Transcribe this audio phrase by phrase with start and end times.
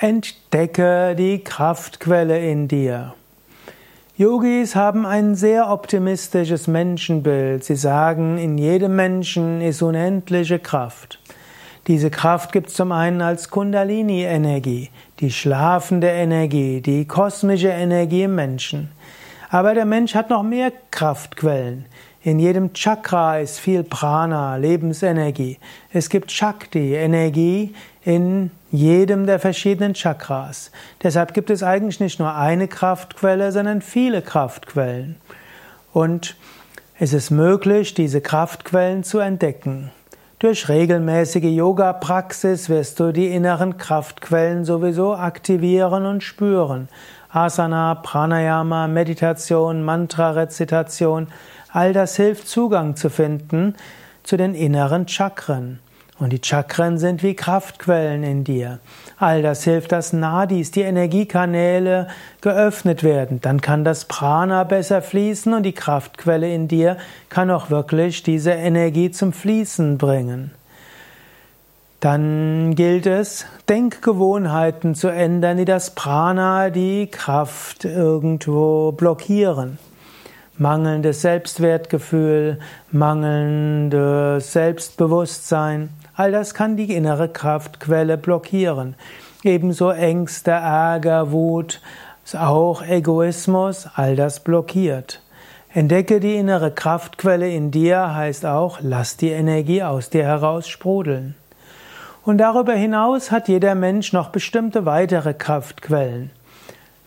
[0.00, 3.14] Entdecke die Kraftquelle in dir.
[4.16, 7.64] Yogis haben ein sehr optimistisches Menschenbild.
[7.64, 11.18] Sie sagen, in jedem Menschen ist unendliche Kraft.
[11.88, 18.36] Diese Kraft gibt es zum einen als Kundalini-Energie, die schlafende Energie, die kosmische Energie im
[18.36, 18.92] Menschen.
[19.50, 21.86] Aber der Mensch hat noch mehr Kraftquellen.
[22.28, 25.56] In jedem Chakra ist viel Prana, Lebensenergie.
[25.90, 27.74] Es gibt Shakti, Energie
[28.04, 30.70] in jedem der verschiedenen Chakras.
[31.02, 35.16] Deshalb gibt es eigentlich nicht nur eine Kraftquelle, sondern viele Kraftquellen.
[35.94, 36.36] Und
[36.98, 39.90] es ist möglich, diese Kraftquellen zu entdecken.
[40.38, 46.90] Durch regelmäßige Yoga-Praxis wirst du die inneren Kraftquellen sowieso aktivieren und spüren.
[47.30, 51.28] Asana, Pranayama, Meditation, Mantra-Rezitation,
[51.72, 53.74] all das hilft Zugang zu finden
[54.22, 55.80] zu den inneren Chakren.
[56.18, 58.80] Und die Chakren sind wie Kraftquellen in dir.
[59.18, 62.08] All das hilft, dass Nadis, die Energiekanäle,
[62.40, 63.40] geöffnet werden.
[63.40, 66.96] Dann kann das Prana besser fließen und die Kraftquelle in dir
[67.28, 70.50] kann auch wirklich diese Energie zum Fließen bringen.
[72.00, 79.78] Dann gilt es, Denkgewohnheiten zu ändern, die das Prana, die Kraft irgendwo blockieren.
[80.60, 82.58] Mangelndes Selbstwertgefühl,
[82.90, 88.96] mangelndes Selbstbewusstsein, all das kann die innere Kraftquelle blockieren.
[89.44, 91.80] Ebenso Ängste, Ärger, Wut,
[92.36, 95.22] auch Egoismus, all das blockiert.
[95.72, 101.36] Entdecke die innere Kraftquelle in dir heißt auch, lass die Energie aus dir heraus sprudeln.
[102.24, 106.32] Und darüber hinaus hat jeder Mensch noch bestimmte weitere Kraftquellen.